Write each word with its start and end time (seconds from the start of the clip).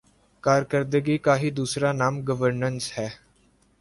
کارکردگی 0.43 1.11
ہی 1.11 1.17
کا 1.25 1.35
دوسرا 1.51 1.91
نام 1.91 2.15
گورننس 2.27 2.91
ہے۔ 2.97 3.07